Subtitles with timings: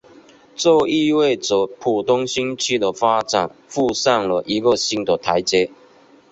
[0.55, 5.69] 这意味着浦东新区的发展步上了一个新的台阶。